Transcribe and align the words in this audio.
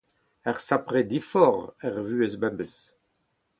Ur 0.49 0.57
sapre 0.67 0.99
diforc'h, 1.09 1.69
er 1.85 1.95
vuhez 2.05 2.33
pemdez! 2.41 2.75